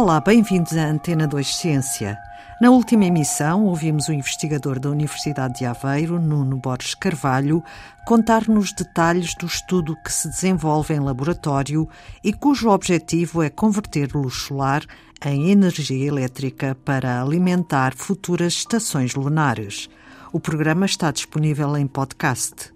Olá, 0.00 0.20
bem-vindos 0.20 0.76
à 0.76 0.84
Antena 0.84 1.26
2 1.26 1.56
Ciência. 1.56 2.16
Na 2.60 2.70
última 2.70 3.04
emissão, 3.04 3.64
ouvimos 3.64 4.06
o 4.06 4.12
investigador 4.12 4.78
da 4.78 4.88
Universidade 4.90 5.58
de 5.58 5.64
Aveiro, 5.64 6.20
Nuno 6.20 6.56
Borges 6.56 6.94
Carvalho, 6.94 7.64
contar-nos 8.06 8.72
detalhes 8.72 9.34
do 9.34 9.44
estudo 9.44 9.96
que 10.04 10.12
se 10.12 10.28
desenvolve 10.28 10.94
em 10.94 11.00
laboratório 11.00 11.88
e 12.22 12.32
cujo 12.32 12.70
objetivo 12.70 13.42
é 13.42 13.50
converter 13.50 14.14
luz 14.14 14.34
solar 14.34 14.84
em 15.26 15.50
energia 15.50 16.06
elétrica 16.06 16.76
para 16.84 17.20
alimentar 17.20 17.92
futuras 17.96 18.52
estações 18.52 19.16
lunares. 19.16 19.90
O 20.32 20.38
programa 20.38 20.86
está 20.86 21.10
disponível 21.10 21.76
em 21.76 21.88
podcast. 21.88 22.72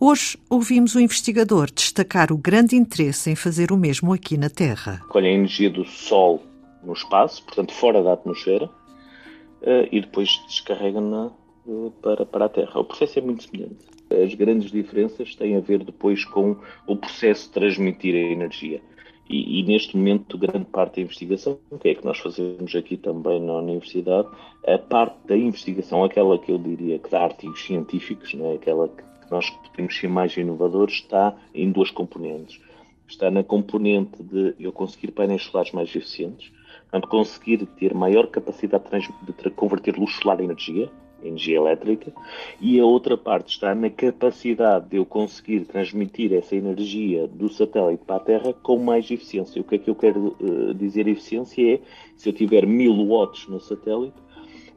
Hoje 0.00 0.36
ouvimos 0.50 0.96
o 0.96 1.00
investigador 1.00 1.70
destacar 1.70 2.32
o 2.32 2.36
grande 2.36 2.74
interesse 2.74 3.30
em 3.30 3.36
fazer 3.36 3.70
o 3.70 3.76
mesmo 3.76 4.12
aqui 4.12 4.36
na 4.36 4.50
Terra. 4.50 5.00
Colhe 5.08 5.28
a 5.28 5.30
energia 5.30 5.70
do 5.70 5.84
Sol 5.84 6.42
no 6.86 6.92
espaço, 6.92 7.44
portanto 7.44 7.72
fora 7.72 8.02
da 8.02 8.12
atmosfera, 8.12 8.66
uh, 8.66 9.88
e 9.90 10.00
depois 10.00 10.40
descarrega-na 10.46 11.32
uh, 11.66 11.92
para, 12.00 12.24
para 12.24 12.44
a 12.46 12.48
Terra. 12.48 12.80
O 12.80 12.84
processo 12.84 13.18
é 13.18 13.22
muito 13.22 13.42
semelhante. 13.42 13.84
As 14.10 14.34
grandes 14.34 14.70
diferenças 14.70 15.34
têm 15.34 15.56
a 15.56 15.60
ver 15.60 15.82
depois 15.82 16.24
com 16.24 16.56
o 16.86 16.96
processo 16.96 17.48
de 17.48 17.52
transmitir 17.52 18.14
a 18.14 18.32
energia. 18.32 18.80
E, 19.28 19.58
e, 19.58 19.62
neste 19.64 19.96
momento, 19.96 20.38
grande 20.38 20.66
parte 20.66 20.96
da 20.96 21.02
investigação, 21.02 21.58
o 21.68 21.78
que 21.78 21.88
é 21.88 21.94
que 21.96 22.04
nós 22.04 22.18
fazemos 22.18 22.72
aqui 22.76 22.96
também 22.96 23.40
na 23.40 23.54
universidade, 23.54 24.28
a 24.64 24.78
parte 24.78 25.16
da 25.26 25.36
investigação, 25.36 26.04
aquela 26.04 26.38
que 26.38 26.52
eu 26.52 26.58
diria 26.58 26.98
que 27.00 27.10
dá 27.10 27.24
artigos 27.24 27.60
científicos, 27.64 28.32
né, 28.34 28.54
aquela 28.54 28.88
que 28.88 29.02
nós 29.28 29.50
podemos 29.50 29.98
ser 29.98 30.08
mais 30.08 30.36
inovadores, 30.36 30.94
está 30.94 31.36
em 31.52 31.72
duas 31.72 31.90
componentes. 31.90 32.60
Está 33.08 33.28
na 33.28 33.42
componente 33.42 34.22
de 34.22 34.54
eu 34.60 34.70
conseguir 34.70 35.10
painéis 35.10 35.42
solares 35.42 35.72
mais 35.72 35.94
eficientes, 35.94 36.52
portanto, 36.90 37.08
conseguir 37.08 37.66
ter 37.78 37.94
maior 37.94 38.26
capacidade 38.28 38.84
de, 39.22 39.50
converter 39.50 39.96
luz 39.96 40.14
solar 40.14 40.40
em 40.40 40.44
energia, 40.44 40.90
energia 41.22 41.56
elétrica, 41.56 42.12
e 42.60 42.78
a 42.78 42.84
outra 42.84 43.16
parte 43.16 43.48
está 43.48 43.74
na 43.74 43.90
capacidade 43.90 44.88
de 44.88 44.96
eu 44.96 45.04
conseguir 45.04 45.64
transmitir 45.64 46.32
essa 46.32 46.54
energia 46.54 47.26
do 47.26 47.48
satélite 47.48 48.04
para 48.04 48.16
a 48.16 48.20
Terra 48.20 48.52
com 48.52 48.78
mais 48.78 49.10
eficiência. 49.10 49.60
O 49.60 49.64
que 49.64 49.76
é 49.76 49.78
que 49.78 49.90
eu 49.90 49.94
quero 49.94 50.36
uh, 50.40 50.74
dizer 50.74 51.08
eficiência 51.08 51.74
é, 51.74 51.80
se 52.16 52.28
eu 52.28 52.32
tiver 52.32 52.66
1000 52.66 53.06
watts 53.06 53.48
no 53.48 53.60
satélite, 53.60 54.16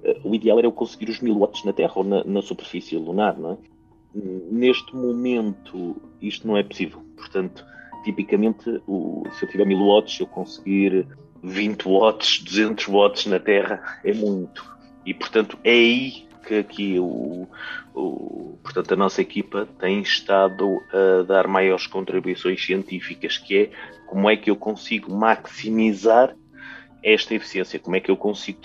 uh, 0.03 0.29
o 0.29 0.33
ideal 0.33 0.57
era 0.57 0.67
eu 0.67 0.71
conseguir 0.71 1.09
os 1.09 1.19
1000 1.19 1.37
watts 1.37 1.63
na 1.63 1.73
Terra 1.73 1.93
ou 1.95 2.03
na, 2.03 2.23
na 2.23 2.41
superfície 2.41 2.95
lunar, 2.97 3.37
não 3.37 3.51
é? 3.51 3.57
Neste 4.15 4.95
momento, 4.95 5.95
isto 6.19 6.47
não 6.47 6.57
é 6.57 6.63
possível. 6.63 6.99
Portanto, 7.15 7.63
tipicamente, 8.03 8.81
o, 8.87 9.23
se 9.33 9.45
eu 9.45 9.49
tiver 9.49 9.65
1000 9.65 9.77
watts, 9.77 10.19
eu 10.19 10.25
conseguir 10.25 11.05
20 11.43 11.83
watts, 11.83 12.39
200 12.39 12.87
watts 12.87 13.25
na 13.25 13.39
Terra 13.39 13.99
é 14.03 14.13
muito. 14.13 14.65
E, 15.05 15.13
portanto, 15.13 15.57
é 15.63 15.71
aí 15.71 16.27
que 16.45 16.55
aqui 16.55 16.99
o, 16.99 17.47
o, 17.93 18.57
portanto, 18.63 18.93
a 18.93 18.97
nossa 18.97 19.21
equipa 19.21 19.67
tem 19.79 20.01
estado 20.01 20.79
a 20.91 21.23
dar 21.23 21.47
maiores 21.47 21.87
contribuições 21.87 22.63
científicas, 22.63 23.37
que 23.37 23.57
é 23.57 23.71
como 24.07 24.29
é 24.29 24.35
que 24.35 24.49
eu 24.49 24.55
consigo 24.55 25.13
maximizar 25.13 26.35
esta 27.03 27.35
eficiência, 27.35 27.79
como 27.79 27.95
é 27.95 27.99
que 27.99 28.11
eu 28.11 28.17
consigo 28.17 28.59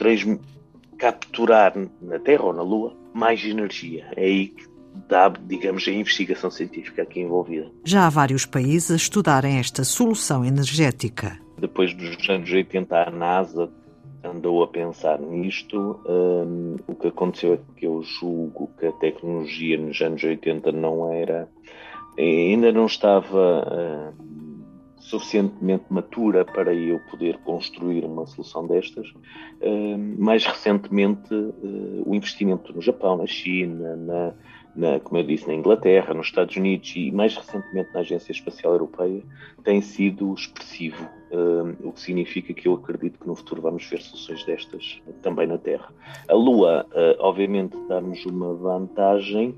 capturar 0.99 1.75
na 2.01 2.19
Terra 2.19 2.45
ou 2.45 2.53
na 2.53 2.63
Lua 2.63 2.97
mais 3.13 3.45
energia. 3.45 4.07
É 4.17 4.25
aí 4.25 4.49
que 4.49 4.75
da, 5.09 5.29
digamos, 5.29 5.87
a 5.89 5.91
investigação 5.91 6.51
científica 6.51 7.03
aqui 7.03 7.21
envolvida. 7.21 7.71
Já 7.85 8.07
há 8.07 8.11
vários 8.11 8.47
países 8.47 8.91
a 8.91 8.97
estudarem 8.97 9.59
esta 9.59 9.85
solução 9.85 10.45
energética. 10.45 11.44
Depois 11.65 11.95
dos 11.95 12.29
anos 12.29 12.53
80, 12.53 13.09
a 13.09 13.11
NASA 13.11 13.71
andou 14.23 14.63
a 14.63 14.69
pensar 14.69 15.19
nisto. 15.19 15.99
Um, 16.07 16.77
o 16.87 16.95
que 16.95 17.09
aconteceu 17.09 17.55
é 17.55 17.59
que 17.75 17.87
eu 17.87 18.03
julgo 18.03 18.71
que 18.79 18.85
a 18.85 18.93
tecnologia 18.93 19.79
nos 19.79 19.99
anos 20.03 20.23
80 20.23 20.71
não 20.73 21.11
era, 21.11 21.49
ainda 22.19 22.71
não 22.71 22.85
estava 22.85 24.13
um, 24.21 24.63
suficientemente 24.99 25.87
matura 25.89 26.45
para 26.45 26.75
eu 26.75 27.01
poder 27.11 27.39
construir 27.39 28.05
uma 28.05 28.27
solução 28.27 28.67
destas. 28.67 29.11
Um, 29.63 30.17
mais 30.19 30.45
recentemente, 30.45 31.33
uh, 31.33 32.03
o 32.05 32.15
investimento 32.15 32.75
no 32.75 32.83
Japão, 32.83 33.17
na 33.17 33.27
China, 33.27 33.97
na 33.97 34.35
na, 34.77 34.99
como 34.99 35.19
eu 35.19 35.25
disse, 35.25 35.47
na 35.47 35.55
Inglaterra, 35.55 36.13
nos 36.13 36.27
Estados 36.27 36.57
Unidos 36.57 36.93
e 36.97 37.11
mais 37.13 37.37
recentemente 37.37 37.91
na 37.95 38.01
Agência 38.01 38.33
Espacial 38.33 38.73
Europeia, 38.73 39.23
tem 39.63 39.81
sido 39.81 40.35
expressivo, 40.35 41.09
um, 41.31 41.89
o 41.89 41.93
que 41.93 42.01
significa 42.01 42.53
que 42.53 42.67
eu 42.67 42.75
acredito 42.75 43.19
que 43.19 43.27
no 43.27 43.35
futuro 43.37 43.63
vamos 43.63 43.85
ver 43.87 44.01
soluções 44.01 44.45
destas 44.45 45.01
também 45.23 45.47
na 45.47 45.59
Terra. 45.59 45.89
A 46.29 46.35
Lua, 46.35 46.87
uh, 46.91 47.17
obviamente, 47.21 47.77
dá-nos 47.89 48.25
uma 48.27 48.53
vantagem, 48.55 49.55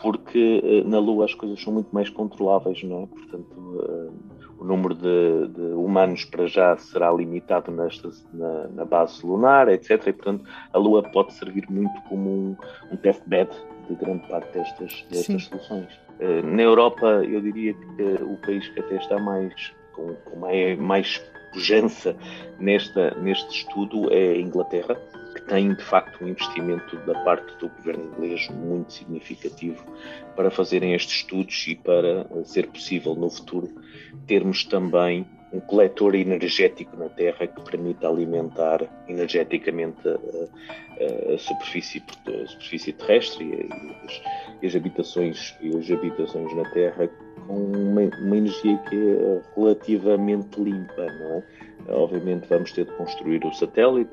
porque 0.00 0.62
uh, 0.64 0.88
na 0.88 0.98
Lua 0.98 1.26
as 1.26 1.34
coisas 1.34 1.60
são 1.60 1.72
muito 1.72 1.94
mais 1.94 2.08
controláveis, 2.08 2.82
não 2.82 3.02
é? 3.02 3.06
Portanto, 3.06 3.54
uh, 3.58 4.12
o 4.58 4.64
número 4.64 4.94
de, 4.94 5.48
de, 5.48 5.72
humanos 5.72 6.26
para 6.26 6.46
já 6.46 6.76
será 6.76 7.10
limitado 7.10 7.70
nesta, 7.72 8.10
na, 8.32 8.68
na, 8.68 8.84
base 8.84 9.24
lunar, 9.24 9.68
etc. 9.68 10.06
E, 10.06 10.12
portanto, 10.12 10.44
a 10.70 10.78
Lua 10.78 11.02
pode 11.02 11.32
servir 11.32 11.64
muito 11.70 11.98
como 12.02 12.28
um, 12.28 12.56
um 12.92 12.96
testbed 12.96 13.50
de 13.90 13.96
grande 13.96 14.26
parte 14.28 14.52
destas, 14.56 15.04
destas 15.10 15.44
soluções. 15.44 15.92
Uh, 16.20 16.46
na 16.46 16.62
Europa, 16.62 17.06
eu 17.06 17.40
diria 17.40 17.74
que 17.74 18.02
uh, 18.02 18.32
o 18.32 18.36
país 18.38 18.66
que 18.68 18.80
até 18.80 18.96
está 18.96 19.18
mais 19.18 19.72
com, 19.92 20.14
com 20.14 20.36
mais, 20.38 20.78
mais 20.78 21.18
pujança 21.52 22.16
nesta, 22.58 23.14
neste 23.20 23.58
estudo 23.58 24.12
é 24.12 24.32
a 24.32 24.40
Inglaterra, 24.40 24.94
que 25.34 25.42
tem 25.42 25.74
de 25.74 25.82
facto 25.82 26.24
um 26.24 26.28
investimento 26.28 26.96
da 26.98 27.14
parte 27.24 27.56
do 27.58 27.68
governo 27.68 28.04
inglês 28.04 28.48
muito 28.48 28.92
significativo 28.92 29.84
para 30.36 30.50
fazerem 30.50 30.94
estes 30.94 31.16
estudos 31.16 31.66
e 31.66 31.74
para 31.74 32.26
ser 32.44 32.68
possível 32.68 33.14
no 33.14 33.30
futuro 33.30 33.68
termos 34.26 34.64
também 34.64 35.26
um 35.52 35.60
coletor 35.60 36.14
energético 36.14 36.96
na 36.96 37.08
Terra 37.08 37.46
que 37.46 37.60
permita 37.62 38.08
alimentar 38.08 38.86
energeticamente 39.08 40.08
a, 40.08 41.34
a, 41.34 41.38
superfície, 41.38 42.02
a 42.26 42.46
superfície 42.46 42.92
terrestre 42.92 43.44
e 43.44 43.68
as, 44.04 44.64
as, 44.64 44.76
habitações 44.76 45.56
e 45.60 45.76
as 45.76 45.90
habitações 45.90 46.54
na 46.54 46.70
Terra 46.70 47.10
uma, 47.50 48.02
uma 48.02 48.36
energia 48.36 48.78
que 48.88 48.96
é 48.96 49.40
relativamente 49.56 50.60
limpa, 50.60 51.06
não 51.06 51.36
é? 51.36 51.44
Obviamente 51.88 52.46
vamos 52.48 52.72
ter 52.72 52.84
de 52.84 52.92
construir 52.92 53.44
o 53.44 53.52
satélite, 53.52 54.10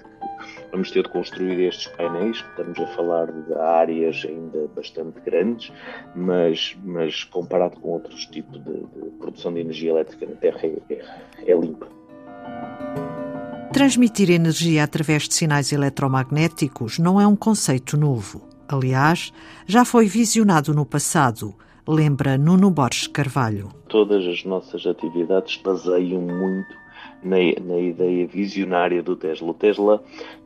vamos 0.72 0.90
ter 0.90 1.04
de 1.04 1.10
construir 1.10 1.60
estes 1.68 1.88
painéis, 1.96 2.38
estamos 2.38 2.80
a 2.80 2.88
falar 2.88 3.32
de 3.32 3.54
áreas 3.54 4.26
ainda 4.28 4.68
bastante 4.76 5.20
grandes, 5.22 5.72
mas, 6.16 6.76
mas 6.84 7.24
comparado 7.26 7.80
com 7.80 7.90
outros 7.90 8.26
tipos 8.28 8.64
de, 8.64 8.74
de 8.74 9.10
produção 9.20 9.54
de 9.54 9.60
energia 9.60 9.92
elétrica 9.92 10.26
na 10.26 10.36
Terra 10.36 10.60
é, 10.64 10.94
é, 10.94 11.52
é 11.52 11.56
limpa. 11.56 11.88
Transmitir 13.74 14.32
energia 14.32 14.84
através 14.84 15.28
de 15.28 15.36
sinais 15.36 15.72
eletromagnéticos 15.72 16.98
não 16.98 17.22
é 17.22 17.28
um 17.28 17.36
conceito 17.36 17.96
novo. 17.96 18.42
Aliás, 18.68 19.32
já 19.66 19.86
foi 19.86 20.08
visionado 20.08 20.74
no 20.74 20.86
passado, 20.86 21.54
lembra 21.88 22.38
Nuno 22.38 22.70
Borges 22.70 23.08
Carvalho. 23.08 23.70
Todas 23.88 24.26
as 24.26 24.44
nossas 24.44 24.86
atividades 24.86 25.58
baseiam 25.58 26.22
muito 26.22 26.76
na, 27.24 27.38
na 27.62 27.80
ideia 27.80 28.28
visionária 28.28 29.02
do 29.02 29.16
Tesla. 29.16 29.50
O 29.50 29.54
Tesla 29.54 30.04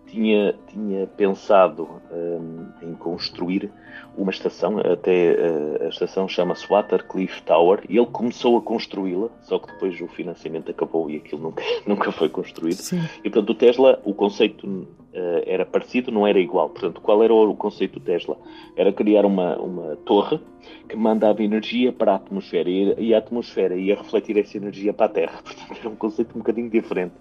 tinha, 0.07 0.53
tinha 0.67 1.07
pensado 1.07 1.89
um, 2.11 2.67
em 2.87 2.93
construir 2.93 3.71
uma 4.15 4.31
estação, 4.31 4.77
até 4.79 5.33
uh, 5.33 5.85
a 5.85 5.87
estação 5.87 6.27
chama-se 6.27 6.67
Watercliff 6.67 7.41
Tower, 7.43 7.81
e 7.89 7.97
ele 7.97 8.07
começou 8.07 8.57
a 8.57 8.61
construí-la, 8.61 9.29
só 9.41 9.57
que 9.57 9.71
depois 9.71 9.99
o 10.01 10.07
financiamento 10.07 10.69
acabou 10.69 11.09
e 11.09 11.17
aquilo 11.17 11.41
nunca, 11.41 11.63
nunca 11.87 12.11
foi 12.11 12.29
construído. 12.29 12.75
Sim. 12.75 13.01
E 13.23 13.29
portanto 13.29 13.49
o 13.51 13.55
Tesla, 13.55 13.99
o 14.03 14.13
conceito 14.13 14.87
uh, 15.13 15.43
era 15.45 15.65
parecido, 15.65 16.11
não 16.11 16.25
era 16.25 16.39
igual. 16.39 16.69
Portanto, 16.69 17.01
qual 17.01 17.23
era 17.23 17.33
o 17.33 17.55
conceito 17.55 17.99
do 17.99 18.05
Tesla? 18.05 18.37
Era 18.75 18.91
criar 18.91 19.25
uma, 19.25 19.57
uma 19.57 19.95
torre 19.97 20.39
que 20.87 20.95
mandava 20.95 21.43
energia 21.43 21.91
para 21.91 22.13
a 22.13 22.15
atmosfera 22.15 22.69
e, 22.69 22.93
e 22.97 23.13
a 23.13 23.17
atmosfera 23.17 23.75
ia 23.75 23.95
refletir 23.95 24.37
essa 24.37 24.57
energia 24.57 24.93
para 24.93 25.05
a 25.05 25.09
Terra. 25.09 25.41
Portanto, 25.43 25.79
era 25.79 25.89
um 25.89 25.95
conceito 25.95 26.35
um 26.35 26.39
bocadinho 26.39 26.69
diferente. 26.69 27.13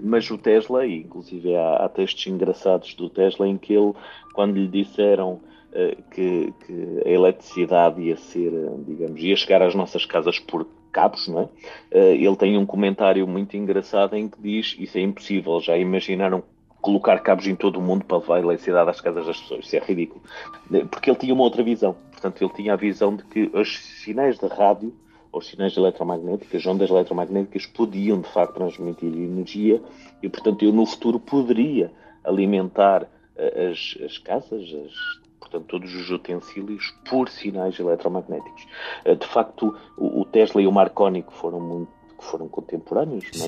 Mas 0.00 0.30
o 0.30 0.38
Tesla, 0.38 0.86
e 0.86 1.00
inclusive 1.00 1.54
há, 1.56 1.76
há 1.76 1.88
textos 1.88 2.26
engraçados 2.26 2.94
do 2.94 3.08
Tesla 3.08 3.46
em 3.46 3.58
que 3.58 3.74
ele, 3.74 3.92
quando 4.32 4.56
lhe 4.56 4.68
disseram 4.68 5.40
uh, 5.72 6.02
que, 6.10 6.52
que, 6.66 7.02
a 7.04 7.08
eletricidade 7.08 8.02
ia 8.02 8.16
ser, 8.16 8.52
digamos, 8.86 9.22
ia 9.22 9.36
chegar 9.36 9.62
às 9.62 9.74
nossas 9.74 10.06
casas 10.06 10.38
por 10.38 10.66
cabos, 10.92 11.26
não 11.26 11.40
é? 11.40 12.14
Ele 12.14 12.36
tem 12.36 12.56
um 12.56 12.64
comentário 12.64 13.26
muito 13.26 13.56
engraçado 13.56 14.14
em 14.14 14.28
que 14.28 14.40
diz 14.40 14.76
isso 14.78 14.96
é 14.96 15.00
impossível, 15.00 15.60
já 15.60 15.76
imaginaram 15.76 16.44
colocar 16.84 17.18
cabos 17.20 17.46
em 17.46 17.56
todo 17.56 17.78
o 17.78 17.82
mundo 17.82 18.04
para 18.04 18.18
levar 18.18 18.36
a 18.36 18.40
eletricidade 18.40 18.90
às 18.90 19.00
casas 19.00 19.24
das 19.24 19.40
pessoas. 19.40 19.64
Isso 19.64 19.74
é 19.74 19.78
ridículo. 19.78 20.20
Porque 20.90 21.08
ele 21.08 21.16
tinha 21.16 21.32
uma 21.32 21.42
outra 21.42 21.62
visão. 21.62 21.96
Portanto, 22.12 22.44
ele 22.44 22.52
tinha 22.52 22.74
a 22.74 22.76
visão 22.76 23.16
de 23.16 23.24
que 23.24 23.50
os 23.54 23.78
sinais 23.78 24.38
de 24.38 24.46
rádio 24.46 24.94
aos 25.32 25.48
sinais 25.48 25.74
eletromagnéticos, 25.78 26.66
ondas 26.66 26.90
eletromagnéticas 26.90 27.64
podiam 27.64 28.20
de 28.20 28.28
facto 28.28 28.54
transmitir 28.56 29.08
energia 29.14 29.82
e, 30.22 30.28
portanto, 30.28 30.62
eu 30.62 30.72
no 30.72 30.84
futuro 30.84 31.18
poderia 31.18 31.90
alimentar 32.22 33.04
uh, 33.04 33.70
as, 33.70 33.98
as 34.04 34.18
casas, 34.18 34.62
as 34.62 35.24
portanto, 35.40 35.64
todos 35.66 35.94
os 35.94 36.10
utensílios 36.10 36.94
por 37.08 37.30
sinais 37.30 37.80
eletromagnéticos. 37.80 38.66
Uh, 39.06 39.16
de 39.16 39.26
facto, 39.26 39.74
o, 39.96 40.22
Tesla 40.26 40.60
e 40.60 40.66
o 40.66 40.72
Marconi, 40.72 41.22
que 41.22 41.32
foram 41.32 41.60
muito 41.60 42.04
que 42.16 42.24
foram 42.24 42.46
contemporâneos, 42.46 43.24
mas 43.34 43.46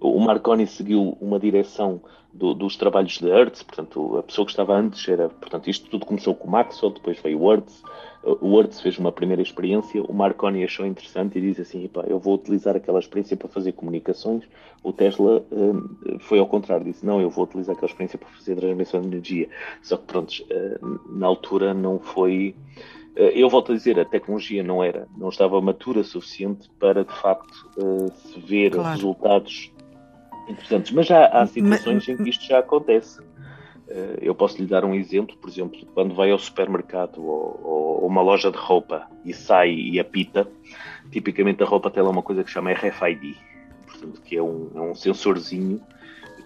o 0.00 0.18
Marconi 0.20 0.66
seguiu 0.66 1.16
uma 1.20 1.38
direção 1.38 2.00
do, 2.32 2.54
dos 2.54 2.76
trabalhos 2.76 3.18
de 3.18 3.26
Hertz, 3.26 3.62
portanto, 3.62 4.18
a 4.18 4.22
pessoa 4.22 4.46
que 4.46 4.52
estava 4.52 4.76
antes 4.76 5.06
era, 5.08 5.28
portanto, 5.28 5.68
isto 5.68 5.88
tudo 5.90 6.06
começou 6.06 6.34
com 6.34 6.46
o 6.46 6.50
Maxwell, 6.50 6.92
depois 6.92 7.18
veio 7.20 7.40
o 7.40 7.50
Hertz, 7.50 7.82
o 8.22 8.56
Hertz 8.56 8.80
fez 8.80 8.98
uma 8.98 9.10
primeira 9.10 9.42
experiência, 9.42 10.02
o 10.02 10.12
Marconi 10.12 10.62
achou 10.62 10.86
interessante 10.86 11.38
e 11.38 11.40
disse 11.40 11.62
assim, 11.62 11.90
eu 12.06 12.18
vou 12.18 12.34
utilizar 12.34 12.76
aquela 12.76 12.98
experiência 12.98 13.36
para 13.36 13.48
fazer 13.48 13.72
comunicações, 13.72 14.44
o 14.82 14.92
Tesla 14.92 15.44
uh, 15.50 16.18
foi 16.20 16.38
ao 16.38 16.46
contrário, 16.46 16.84
disse, 16.84 17.04
não, 17.04 17.20
eu 17.20 17.30
vou 17.30 17.44
utilizar 17.44 17.74
aquela 17.74 17.90
experiência 17.90 18.18
para 18.18 18.28
fazer 18.28 18.56
transmissão 18.56 19.00
de 19.00 19.08
energia, 19.08 19.48
só 19.82 19.96
que 19.96 20.04
pronto, 20.04 20.30
uh, 20.30 21.00
na 21.18 21.26
altura 21.26 21.74
não 21.74 21.98
foi 21.98 22.54
eh, 22.54 22.99
eu 23.16 23.48
volto 23.48 23.72
a 23.72 23.74
dizer, 23.74 23.98
a 23.98 24.04
tecnologia 24.04 24.62
não 24.62 24.82
era, 24.82 25.06
não 25.16 25.28
estava 25.28 25.60
matura 25.60 26.04
suficiente 26.04 26.70
para 26.78 27.04
de 27.04 27.12
facto 27.20 27.70
uh, 27.76 28.10
se 28.14 28.40
ver 28.40 28.70
claro. 28.70 28.90
resultados 28.90 29.72
interessantes. 30.48 30.92
Mas 30.92 31.06
já 31.06 31.26
há 31.26 31.46
situações 31.46 32.06
Mas... 32.06 32.08
em 32.08 32.22
que 32.22 32.30
isto 32.30 32.46
já 32.46 32.58
acontece. 32.58 33.20
Uh, 33.20 34.18
eu 34.20 34.34
posso 34.34 34.58
lhe 34.58 34.66
dar 34.66 34.84
um 34.84 34.94
exemplo, 34.94 35.36
por 35.36 35.50
exemplo, 35.50 35.80
quando 35.94 36.14
vai 36.14 36.30
ao 36.30 36.38
supermercado 36.38 37.24
ou, 37.24 37.60
ou, 37.64 38.06
uma 38.06 38.22
loja 38.22 38.50
de 38.50 38.56
roupa 38.56 39.06
e 39.24 39.34
sai 39.34 39.72
e 39.72 39.98
apita, 39.98 40.48
tipicamente 41.10 41.62
a 41.62 41.66
roupa 41.66 41.90
tem 41.90 42.02
lá 42.02 42.10
uma 42.10 42.22
coisa 42.22 42.42
que 42.42 42.48
se 42.48 42.54
chama 42.54 42.72
RFID, 42.72 43.36
portanto, 43.86 44.22
que 44.22 44.36
é 44.36 44.42
um, 44.42 44.70
é 44.74 44.80
um 44.80 44.94
sensorzinho 44.94 45.80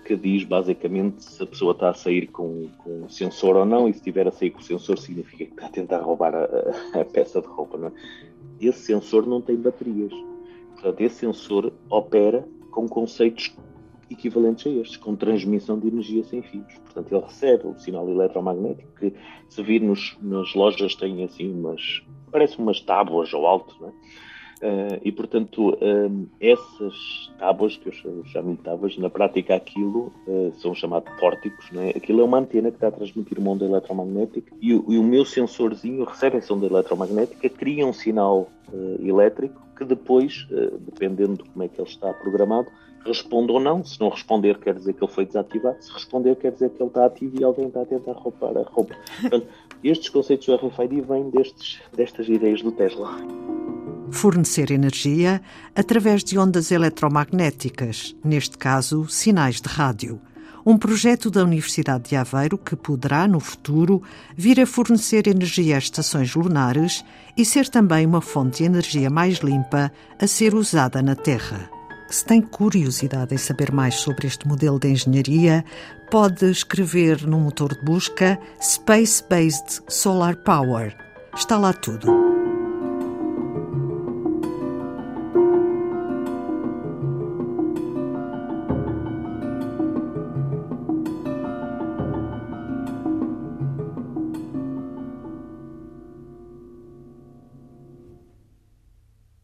que 0.05 0.17
diz 0.17 0.45
basicamente 0.45 1.25
se 1.25 1.43
a 1.43 1.47
pessoa 1.47 1.73
está 1.73 1.91
a 1.91 1.95
sair 1.95 2.27
com, 2.29 2.69
com 2.79 3.09
sensor 3.09 3.57
ou 3.57 3.65
não, 3.65 3.89
e 3.89 3.93
se 3.93 3.99
estiver 3.99 4.29
a 4.29 4.31
sair 4.31 4.51
com 4.51 4.61
o 4.61 4.63
sensor 4.63 4.99
significa 4.99 5.47
que 5.47 5.53
está 5.53 5.67
a 5.67 5.71
tentar 5.71 6.01
roubar 6.01 6.35
a, 6.35 7.01
a 7.01 7.05
peça 7.05 7.41
de 7.41 7.47
roupa. 7.47 7.79
Não 7.79 7.89
é? 7.89 7.93
Esse 8.61 8.81
sensor 8.81 9.27
não 9.27 9.41
tem 9.41 9.57
baterias. 9.57 10.13
Portanto, 10.75 11.01
esse 11.01 11.17
sensor 11.17 11.73
opera 11.89 12.47
com 12.71 12.87
conceitos 12.87 13.57
equivalentes 14.11 14.67
a 14.67 14.71
estes, 14.71 14.97
com 14.97 15.17
transmissão 15.17 15.79
de 15.79 15.89
energia 15.89 16.23
sem 16.25 16.43
fios. 16.43 16.75
Portanto, 16.85 17.13
ele 17.13 17.25
recebe 17.25 17.67
o 17.67 17.79
sinal 17.79 18.09
eletromagnético 18.09 18.93
que, 18.99 19.15
se 19.49 19.63
vir 19.63 19.81
nos, 19.81 20.17
nas 20.21 20.55
lojas, 20.55 20.95
tem 20.95 21.25
assim 21.25 21.53
umas, 21.53 22.03
parece 22.31 22.59
umas 22.59 22.81
tábuas 22.81 23.33
ao 23.33 23.47
alto, 23.47 23.75
não 23.81 23.89
é? 23.89 23.93
Uh, 24.63 25.01
e, 25.03 25.13
portanto, 25.13 25.71
uh, 25.71 26.29
essas 26.41 27.31
tábuas, 27.39 27.77
que 27.77 27.89
eu 27.89 28.25
chamo 28.25 28.57
de 28.57 28.63
tábuas, 28.63 28.97
na 28.97 29.11
prática 29.11 29.55
aquilo 29.55 30.13
uh, 30.27 30.53
são 30.59 30.75
chamados 30.75 31.13
pórticos, 31.19 31.71
não 31.73 31.83
é? 31.83 31.91
aquilo 31.91 32.21
é 32.21 32.25
uma 32.25 32.39
antena 32.39 32.71
que 32.71 32.77
está 32.77 32.89
a 32.89 32.93
transmitir 32.93 33.39
uma 33.39 33.51
onda 33.51 33.65
eletromagnética 33.65 34.55
e, 34.61 34.71
e 34.71 34.99
o 34.99 35.03
meu 35.03 35.25
sensorzinho 35.25 36.05
recebe 36.05 36.39
essa 36.39 36.55
onda 36.55 36.67
eletromagnética, 36.67 37.49
cria 37.49 37.87
um 37.87 37.93
sinal 37.93 38.49
elétrico 39.01 39.61
que 39.77 39.85
depois, 39.85 40.47
dependendo 40.81 41.43
de 41.43 41.51
como 41.51 41.63
é 41.65 41.69
que 41.69 41.81
ele 41.81 41.89
está 41.89 42.13
programado, 42.15 42.69
responde 43.05 43.53
ou 43.53 43.61
não. 43.61 43.85
Se 43.85 44.01
não 44.01 44.09
responder, 44.09 44.59
quer 44.59 44.75
dizer 44.75 44.95
que 44.95 45.05
ele 45.05 45.13
foi 45.13 45.27
desativado. 45.27 45.77
Se 45.83 45.93
responder, 45.93 46.35
quer 46.37 46.53
dizer 46.53 46.71
que 46.71 46.83
ele 46.83 46.89
está 46.89 47.05
ativo 47.05 47.41
e 47.41 47.45
alguém 47.45 47.67
está 47.67 47.83
a 47.83 47.87
tentar 47.87 48.13
roubar 48.13 48.57
a 48.57 48.63
roupa. 48.63 48.95
Portanto, 49.21 49.47
estes 49.83 50.09
conceitos 50.09 50.47
do 50.47 50.57
RFID 50.57 51.01
vêm 51.03 51.31
destes, 51.31 51.81
destas 51.93 52.29
ideias 52.29 52.63
do 52.63 52.73
Tesla 52.73 53.11
fornecer 54.11 54.71
energia 54.71 55.41
através 55.75 56.23
de 56.23 56.39
ondas 56.39 56.71
eletromagnéticas, 56.71 58.15
neste 58.25 58.57
caso, 58.59 59.07
sinais 59.09 59.61
de 59.61 59.69
rádio. 59.69 60.21
Um 60.67 60.79
projeto 60.79 61.31
da 61.31 61.45
Universidade 61.45 62.09
de 62.09 62.17
Aveiro 62.17 62.57
que 62.57 62.75
poderá, 62.75 63.29
no 63.29 63.39
futuro, 63.39 64.03
vir 64.35 64.59
a 64.61 64.67
fornecer 64.67 65.27
energia 65.27 65.77
a 65.77 65.79
estações 65.79 66.35
lunares 66.35 67.05
e 67.37 67.45
ser 67.45 67.69
também 67.69 68.07
uma 68.07 68.23
fonte 68.23 68.59
de 68.59 68.65
energia 68.65 69.11
mais 69.11 69.39
limpa 69.39 69.93
a 70.19 70.27
ser 70.27 70.55
usada 70.55 71.03
na 71.03 71.15
Terra. 71.15 71.69
Se 72.09 72.25
tem 72.25 72.41
curiosidade 72.41 73.35
em 73.35 73.39
saber 73.39 73.73
mais 73.73 73.97
sobre 73.97 74.27
este 74.27 74.47
modelo 74.47 74.79
de 74.79 74.89
engenharia, 74.89 75.65
pode 76.11 76.51
escrever 76.51 77.27
no 77.27 77.41
motor 77.41 77.75
de 77.75 77.85
busca 77.85 78.39
Space 78.61 79.23
Based 79.29 79.83
Solar 79.89 80.37
Power. 80.37 80.97
Está 81.35 81.59
lá 81.59 81.73
tudo. 81.73 82.34